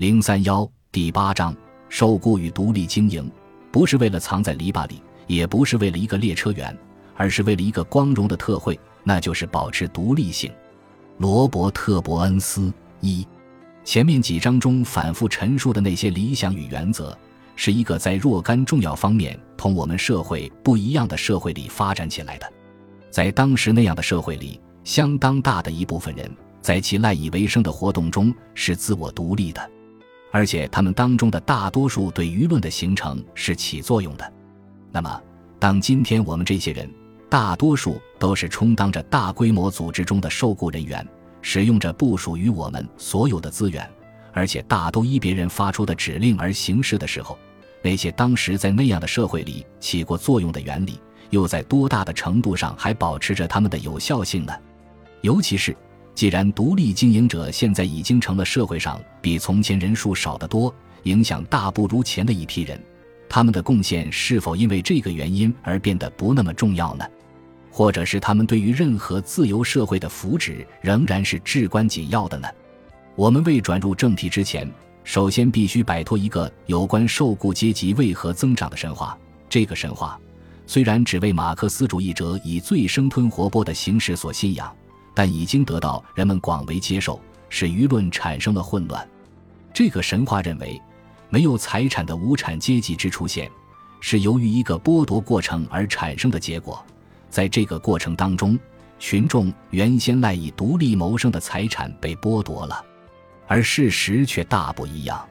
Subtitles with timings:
[0.00, 1.54] 零三幺第八章：
[1.90, 3.30] 受雇与独立经营，
[3.70, 6.74] 不是为了藏在篱笆里，也不是为了一个列车员，
[7.16, 10.50] 而是为了一个光荣的特惠，那就是保持独立性。
[11.18, 13.28] 罗伯特·伯恩斯一，
[13.84, 17.14] 前面几章中反复陈述的那些理想与原则，
[17.54, 22.50] 是一个在若干重要方面同我们社会不一样的社会里发展起来的。
[23.10, 26.26] 在当时那样的社会里，相当大的一部分人
[26.62, 29.70] 在其赖以为生的活动中是自我独立的。
[30.30, 34.32] 而且他们当中的大多数对舆论的形成是起作用的。
[34.92, 35.20] 那么，
[35.58, 36.88] 当今天我们这些人
[37.28, 41.06] 大多数都是充当着大规模组织中的受雇人员，
[41.42, 43.88] 使用着不属于我们所有的资源，
[44.32, 47.38] 而且大都依别人发出的指令而行事的时候，
[47.82, 54.52] 那些当时在那样的社会里起过作用的原理，又在多大的程度上还保持着他们的有效性呢？
[55.22, 55.76] 尤其是。
[56.20, 60.70] 既然独立经营者现在已经成了社会上比从前人数少得多、
[61.04, 62.78] 影响大不如前的一批人，
[63.26, 67.06] 他们的贡献是否因为这个原因而变得不那么重要呢？
[67.70, 72.46] 或者是他们对于任何自由社会的福祉仍然是至关紧要的呢？
[73.16, 74.70] 我们未转入正题之前，
[75.04, 79.18] 首先必须摆脱一个有关受雇阶级为何增长的神话。
[79.48, 80.20] 这个神话
[80.66, 84.70] 虽然只为马克思主义者以最生吞活剥的形式所信仰。
[85.20, 89.06] 但已经得到人们广为接受，使舆论产生了混乱。
[89.70, 90.80] 这个神话认为，
[91.28, 93.50] 没有财产的无产阶级之出现，
[94.00, 96.82] 是由于一个剥夺过程而产生的结果。
[97.28, 98.58] 在这个过程当中，
[98.98, 102.82] 群众原先赖以独立谋生的财产被剥夺了，
[103.46, 105.22] 而事实却大不一样。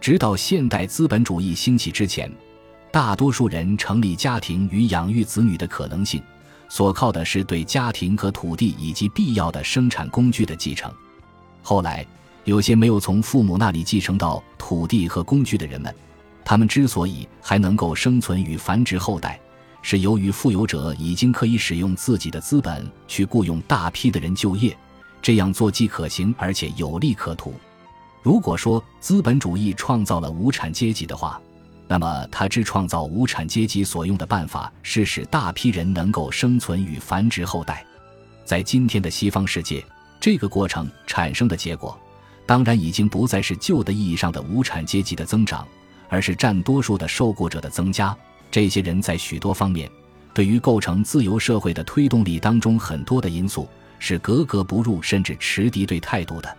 [0.00, 2.28] 直到现代资本主义兴起之前，
[2.90, 6.20] 大多数人成立家庭与养育子女的可能性。
[6.70, 10.90] 所靠的是对家庭和土地以及必要的生产工具的继承。
[11.62, 12.06] 后来，
[12.44, 15.92] 有些没有从父母那里继承到土地和工具的人们，
[16.44, 19.38] 他们之所以还能够生存与繁殖后代，
[19.82, 24.74] 是由于富有者已经可以使用自己的资本去雇佣大批的人就业，
[25.20, 27.52] 这样做既可行而且有利可图。
[28.22, 31.40] 如果说资本主义创造了无产阶级的话，
[31.92, 37.84] 那么，他之创造无产阶级所用的办法是使大批人能够生存与繁殖后代。
[38.44, 39.84] 在今天的西方世界，
[40.20, 41.98] 这个过程产生的结果，
[42.46, 45.66] 当然已经不再是旧的意义上的无产阶级的增长，
[46.08, 48.16] 而是占多数的受雇者的增加。
[48.52, 49.90] 这些人在许多方面，
[50.32, 53.68] 对于构成自由社会的推动力当中很多的因素
[53.98, 56.56] 是格格不入，甚至持敌对态度的。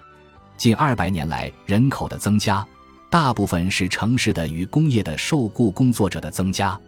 [0.58, 2.68] 近二百年来，人口的增加。
[3.12, 6.80] 大部分是城市的与工业的受雇工作者的增加，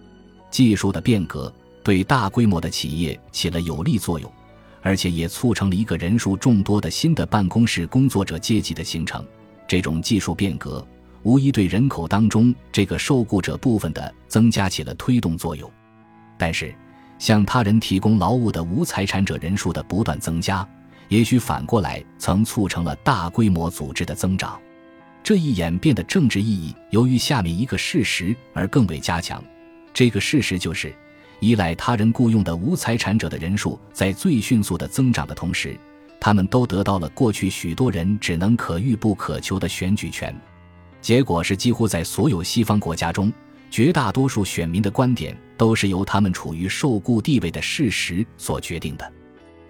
[0.49, 1.53] 技术的变革
[1.83, 4.31] 对大规模的企业起了有利作用，
[4.81, 9.21] 而且也促成了一个人数众多的新的办公室工作者阶级的形成。
[9.67, 10.85] 这种技术变革
[11.23, 15.69] 无疑对人口当中这个受雇者部分的增加起了推动作用，
[16.37, 16.73] 但是
[17.19, 20.65] 向他人提供劳务的无财产者人数的不断增加，
[21.09, 24.57] 也许反过来曾促成了大规模组织的增长。
[25.23, 29.41] 这一演变的政治意义，由于下面一个事实而更为加强。
[29.93, 30.93] 这个事实就是，
[31.39, 35.77] 依赖他人雇佣的无财产者的人数在最迅速的增长的同时，
[36.19, 40.35] 他们都得到了过去许多人只能可遇不可求的选举权。
[40.99, 43.31] 结果是，几乎在所有西方国家中，
[43.71, 49.13] 绝大多数选民的观点都是由他们处于受雇地位的事实所决定的。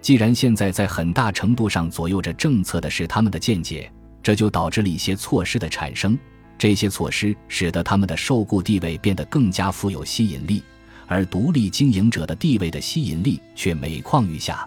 [0.00, 3.88] 既然现在在很大程度上左右着政策的是他们的见解。
[4.24, 6.18] 这就导致了一些措施的产生，
[6.56, 10.62] 这些措施使得他们的受雇地位变得更加富有吸引力，
[11.06, 14.66] 而独立经营者的地位的吸引力却每况愈下。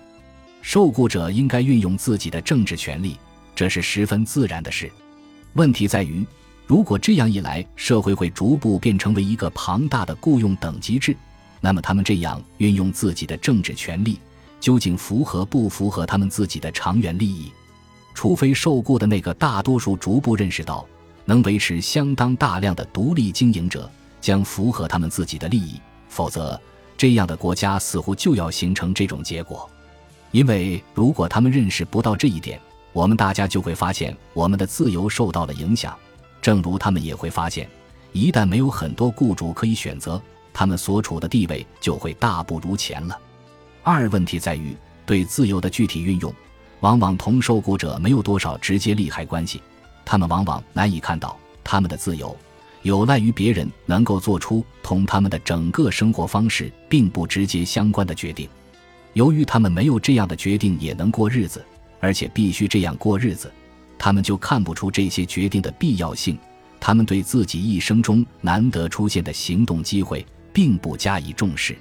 [0.62, 3.18] 受雇者应该运用自己的政治权利，
[3.56, 4.92] 这是十分自然的事。
[5.54, 6.24] 问题在于，
[6.68, 11.18] 如果这样一来，社会会逐步变成为一个庞大的雇佣等级制，
[11.62, 14.20] 那么他们这样运用自己的政治权利，
[14.60, 17.52] 究竟符合不符合他们自己的长远利益？
[18.18, 20.84] 除非受雇的那个大多数逐步认识到，
[21.26, 23.88] 能维持相当大量的独立经营者
[24.20, 26.60] 将符合他们自己的利益，否则
[26.98, 29.70] 这样的国家似乎就要形成这种结果。
[30.32, 32.60] 因为如果他们认识不到这一点，
[32.92, 35.96] 我们大家就会发现我们的自由受到了影响。
[36.42, 37.70] 正如他们也会发现，
[38.14, 40.20] 一旦没有很多雇主可以选择，
[40.52, 43.16] 他们所处的地位就会大不如前了。
[43.84, 44.76] 二问题在于
[45.06, 46.34] 对自由的具体运用。
[46.82, 49.62] 往往同受雇者没有多少直接利害关系，
[50.06, 52.36] 他们往往难以看到他们的自由
[52.84, 58.48] 有赖于别人能够做出同他们的整个生活方式并不直接相关的决定。
[59.14, 61.66] 由于他们没有这样的决定也能过日子，
[62.00, 63.52] 而且必须这样过日子，
[63.98, 66.38] 他们就看不出这些决定的必要性。
[66.80, 71.76] 他们对自己一生中难得出现的行动机会并不加以重视。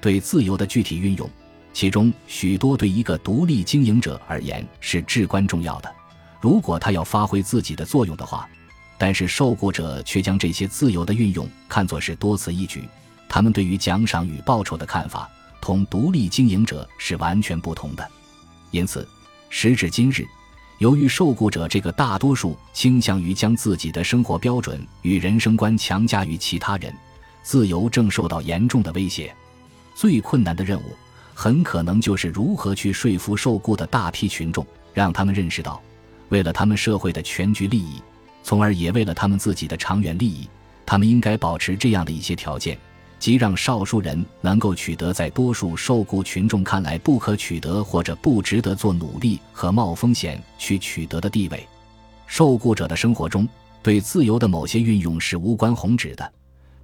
[0.00, 1.30] 对自由的具体运用，
[1.74, 5.92] 其中许多对一个独立经营者而言是至关重要的。
[6.40, 8.48] 如果他要发挥自己的作用的话，
[8.96, 12.88] 但是受雇者却将这些自由的运用看作是多此一举。
[13.28, 15.28] 他们对于奖赏与报酬的看法
[15.60, 18.08] 同独立经营者是完全不同的。
[18.70, 19.06] 因此，
[19.50, 20.24] 时至今日，
[20.78, 26.94] 由于受雇者这个大多数倾向于将自己的生活标准与人生观强加于其他人，
[27.42, 29.34] 自由正受到严重的威胁。
[29.96, 30.96] 最困难的任务，
[31.34, 35.82] 很可能就是如何去说服受雇的大批群众，让他们认识到，
[36.28, 38.00] 为了他们社会的全局利益，
[38.42, 40.48] 从而也为了他们自己的长远利益，
[40.86, 42.78] 他们应该保持这样的一些条件。
[43.16, 51.66] 即让少数人能够取得在多数受雇群众看来不可取得或者不值得做努力和冒风险去取得的地位。
[52.26, 53.48] 受雇者的生活中
[53.82, 56.32] 对自由的某些运用是无关宏旨的，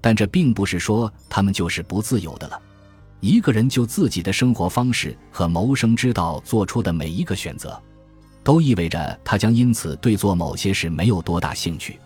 [0.00, 2.58] 但这并不是说他们就是不自由的了。
[3.20, 7.80] 一个人就自己的生活方式和谋生之道做出的每一个选择，
[8.42, 11.98] 都意味着他将因此对做某些事没有多大兴趣。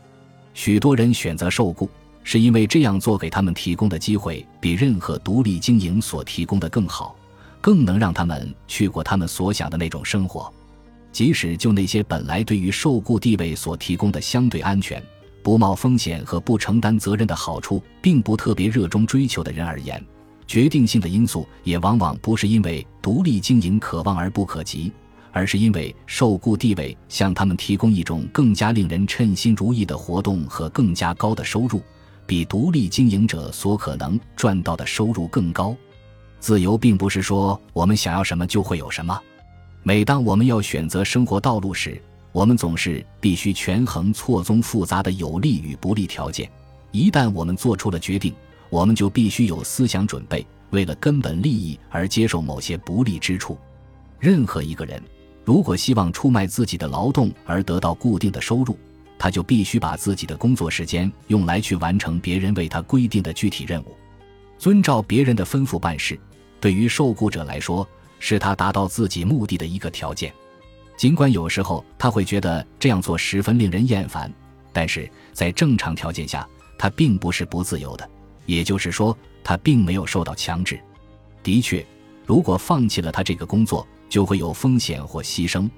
[0.52, 1.88] 许多人选择受雇。
[2.26, 7.14] 是因为这样做给他们提供的机会比任何独立经营所提供的更好，
[7.60, 10.50] 更能让他们去过他们所想的那种生活。
[11.12, 15.02] 即使就那些本来对于受雇地位所提供的相对安全、
[15.42, 20.02] 不冒风险和不承担责任的好处，并不特别热衷追求的人而言，
[20.46, 24.92] 决定性的因素也往往不是因为独立经营可望而不可及。
[25.36, 31.82] 而是因为受雇地位向他们提供一种更加令人称心如意的活动和更加高的收入。
[32.24, 35.76] 比独立经营者所可能赚到的收入更高。
[36.38, 39.20] 自由并不是说我们想要什么就会有什么。
[39.82, 42.00] 每当我们要选择生活道路时，
[42.30, 46.48] 我们总是必须权衡错综复杂的有利与不利条件。
[46.92, 48.32] 一旦我们做出了决定，
[48.70, 53.58] 我们就必须有思想准备，为了根本利益而接受某些不利之处。
[54.18, 55.02] 任何一个人
[55.44, 58.76] 如果希望出卖自己的劳动而得到固定的收入，
[59.18, 63.96] 他就必须把自己的工作时间用来去完成别人为他规定的具体任务，
[64.58, 66.18] 遵照别人的吩咐办事。
[66.60, 67.86] 对于受雇者来说，
[68.18, 70.32] 是他达到自己目的的一个条件。
[70.96, 74.32] 尽管有时候他会觉得这样做十分令人厌烦，
[74.72, 78.08] 但是在正常条件下，他并不是不自由的。
[78.46, 80.78] 也就是说，他并没有受到强制。
[81.42, 81.84] 的确，
[82.26, 85.68] 如果放弃了他这个工作，就会有风险或牺牲。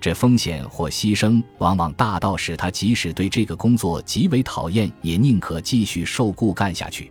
[0.00, 7.10] 这风险或牺牲往往大到使他即使对这个工作极为讨厌，也宁可继续受雇干下去。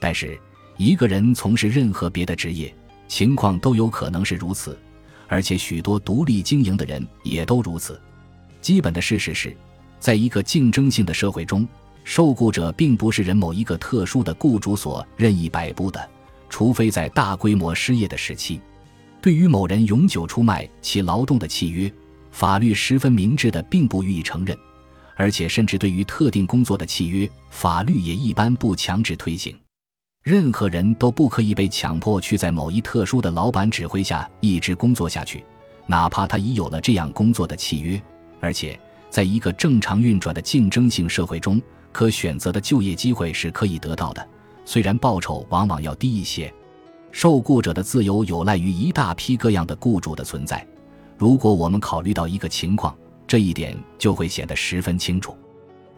[0.00, 0.38] 但是，
[0.76, 2.72] 一个人从事任何别的职业，
[3.08, 4.78] 情况都有可能是如此，
[5.26, 8.00] 而且许多独立经营的人也都如此。
[8.60, 9.56] 基本的事实是，
[9.98, 11.66] 在一个竞争性的社会中，
[12.10, 16.10] 受雇者并不是人某一个特殊的雇主所任意摆布的，
[16.48, 18.60] 除非在大规模失业的时期，
[19.22, 21.88] 对于某人永久出卖其劳动的契约。
[22.32, 24.58] 法律十分明智的，并不予以承认，
[25.14, 29.56] 而且甚至对于特定工作的契约，法律也一般不强制推行。
[30.24, 35.44] 任何人都不可以被强迫去在某一特殊的老板指挥下一直工作下去，
[35.86, 38.02] 哪怕他已有了这样工作的契约。
[38.40, 38.76] 而且，
[39.10, 44.26] 在一个正常运转的竞争性社会中，可选择的就业机会是可以得到的，
[44.64, 46.52] 虽然报酬往往要低一些。
[47.12, 50.64] 受雇者的自由有赖于一大批各样的雇主的存在。
[51.18, 55.36] 如果我们考虑到一个情况，这一点就会显得十分清楚。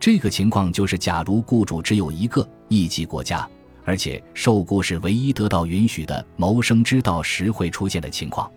[0.01, 3.49] 这个情况就是，假如雇主只有一个一级国家，
[3.85, 8.51] 而且受雇是唯一得到允许的谋生之道时会出现的情况。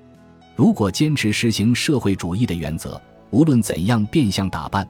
[0.56, 3.00] 如果坚持实行社会主义的原则，
[3.30, 4.88] 无论怎样变相打扮，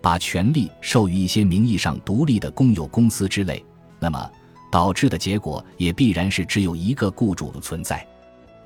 [0.00, 3.64] 把权力授予一些名义上独立的公有公司之类，
[3.98, 4.30] 那么
[4.70, 8.06] 导致的结果也必然是只有一个雇主的存在。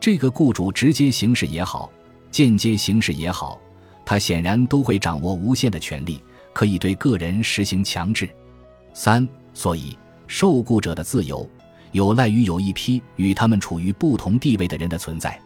[0.00, 1.90] 这个雇主直接行事也好。
[2.30, 3.60] 间接行事也好，
[4.06, 6.18] 他显然都会掌握无限的权力，
[6.54, 8.26] 可以对个人实行强制。
[8.94, 11.46] 三，所以受雇者的自由
[11.90, 15.38] 有赖于有一批与他们处于不同地位的人的存在。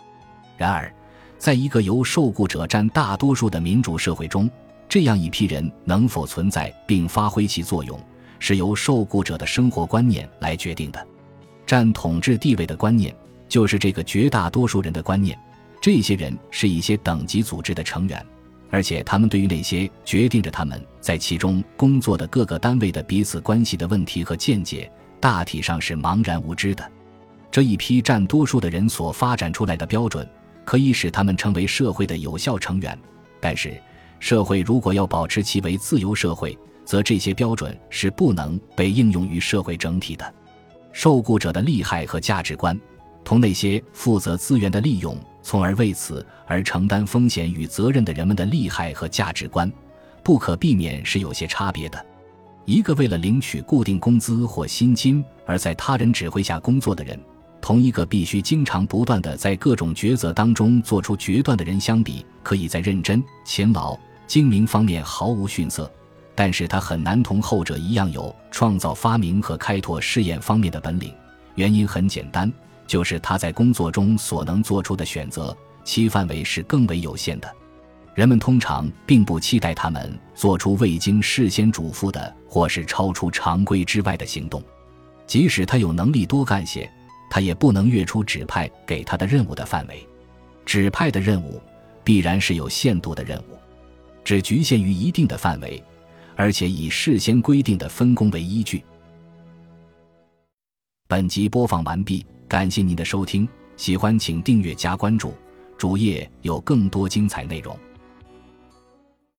[0.57, 0.95] 然而，
[1.39, 4.49] 在一个由受雇者占大多数的民主社会中，
[4.89, 7.99] 这样一批人能否存在并发挥其作用，
[8.39, 11.07] 是由受雇者的生活观念来决定的。
[11.67, 13.15] 占统治地位的观念，
[13.49, 15.39] 就是这个绝大多数人的观念。
[15.81, 18.25] 这些人是一些等级组织的成员，
[18.71, 24.91] 而且他们对于那些决定着他们在其中工作的各个单位的彼此关系的问题和见解，
[25.21, 26.91] 大体上是茫然无知的。
[27.51, 30.29] 这一批占多数的人所发展出来的标准，
[30.65, 32.99] 可以使他们成为社会的有效成员，
[33.41, 33.81] 但是
[34.19, 40.35] 社会如果要保持其为自由社会，则这些标准是不能被应用于社会整体的。
[40.93, 42.79] 受雇者的利害和价值观，
[43.23, 49.71] 同那些负责资源的利用，从而为此而承担风险与责任的人们的利害和价值观，
[50.23, 52.07] 不可避免是有些差别的。
[52.65, 57.21] 一个为了领取固定工资或薪金而在他人指挥下工作的人，
[57.67, 65.91] 同一个必须经常不断的在各种抉择当中做出决断的人相比，可以在认真、勤劳、精明方面毫无逊色。
[66.33, 71.13] 但是他很难同后者一样有创造发明和开拓试验方面的本领，
[71.57, 72.49] 原因很简单，
[72.87, 77.53] 就是他在工作中所能做出的选择，其范围是更为有限的。
[78.15, 84.63] 人们通常并不期待他们做出未经事先嘱咐的或是超出常规之外的行动，
[85.27, 86.89] 即使他有能力多干些，
[87.31, 90.07] 他也不能跃出指派给他的任务的范围。
[90.65, 91.61] 指派的任务
[92.03, 93.59] 必然是有限度的任务，
[94.25, 95.83] 只局限于一定的范围。
[96.39, 98.85] 而且以事先规定的分工为依据。
[101.09, 105.33] 本集播放完毕，感谢您的收听，喜欢请订阅加关注，
[105.79, 107.75] 主页有更多精彩内容。